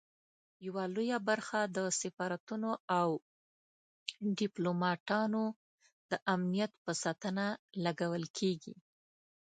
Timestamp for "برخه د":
1.29-1.77